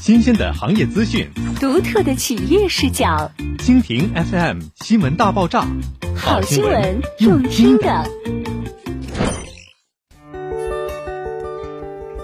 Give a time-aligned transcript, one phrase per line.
[0.00, 3.30] 新鲜的行业资讯，独特的企业视角。
[3.58, 5.66] 蜻蜓 FM 新闻大爆炸，
[6.14, 8.04] 好新闻用听的。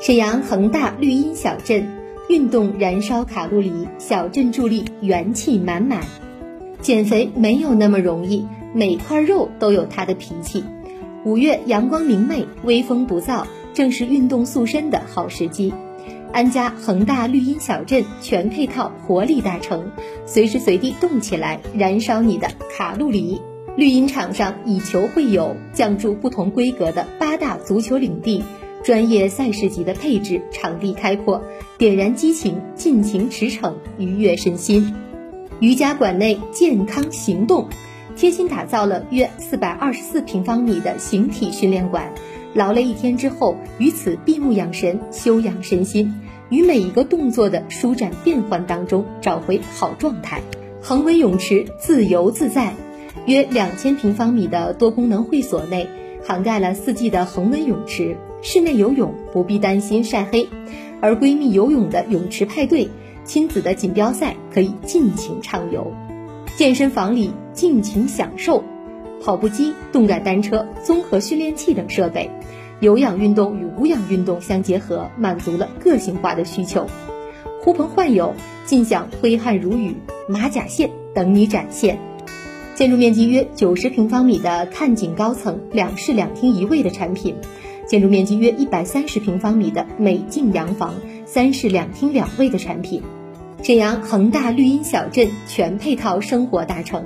[0.00, 1.86] 沈阳恒大绿茵小镇，
[2.28, 6.02] 运动燃烧卡路里，小镇助力元气满满。
[6.80, 10.64] 减肥没有那么容易，每块肉都有它的脾气。
[11.24, 13.44] 五月阳光明媚，微风不燥，
[13.74, 15.72] 正是运动塑身的好时机。
[16.32, 19.90] 安家恒大绿茵小镇全配套活力大城，
[20.26, 23.40] 随时随地动起来，燃烧你的卡路里。
[23.76, 28.42] 绿茵场上以球会友，降注不同规格的八大足球领地，
[28.84, 31.42] 专业赛事级的配置，场地开阔，
[31.76, 34.94] 点燃激情，尽情驰骋，愉悦身心。
[35.60, 37.68] 瑜伽馆内健康行动，
[38.16, 42.12] 贴心打造了约四百二十四平方米的形体训练馆。
[42.54, 46.12] 劳累一天之后，于此闭目养神，休养身心，
[46.50, 50.40] 于每一个动作的舒展变换当中找回好状态。
[50.80, 52.74] 恒温泳池自由自在，
[53.26, 55.88] 约两千平方米的多功能会所内，
[56.24, 60.48] 涵盖了四季的恒温泳池，室内游泳不必担心晒黑，
[61.00, 62.88] 而闺蜜游泳的泳池派对，
[63.24, 65.92] 亲子的锦标赛可以尽情畅游。
[66.56, 68.62] 健身房里尽情享受。
[69.20, 72.30] 跑步机、动感单车、综合训练器等设备，
[72.80, 76.86] 有氧运动与无氧运动相结合，满足了个性化的需求。
[77.60, 78.34] 呼朋唤友，
[78.66, 79.96] 尽享挥汗如雨，
[80.28, 81.98] 马甲线等你展现。
[82.76, 87.34] 建筑面积约九十平方米的看景高层两室两厅一卫的产品，
[87.88, 90.94] 建筑面积约一百三十平方米的美境洋房
[91.26, 93.02] 三室两厅两卫的产品。
[93.60, 97.04] 沈阳恒大绿荫小镇全配套生活大城。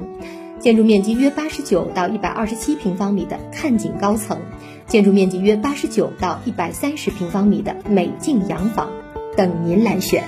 [0.63, 4.39] 建筑面积约八十九到一百二十七平方米的看景高层，
[4.87, 8.89] 建筑面积约八十九到一百三十平方米的美境洋房，
[9.37, 10.23] 等您来选。